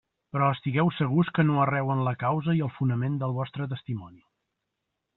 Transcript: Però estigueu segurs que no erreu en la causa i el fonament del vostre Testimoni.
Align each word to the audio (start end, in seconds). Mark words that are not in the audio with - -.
Però 0.35 0.45
estigueu 0.53 0.89
segurs 0.99 1.29
que 1.35 1.45
no 1.51 1.59
erreu 1.67 1.93
en 1.97 2.03
la 2.09 2.15
causa 2.25 2.57
i 2.61 2.65
el 2.71 2.75
fonament 2.81 3.23
del 3.25 3.39
vostre 3.39 3.71
Testimoni. 3.75 4.23